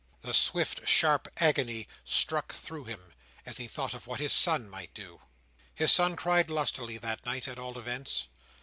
[0.23, 3.13] The swift sharp agony struck through him,
[3.45, 5.21] as he thought of what his son might do.
[5.75, 8.25] His son cried lustily that night, at all events.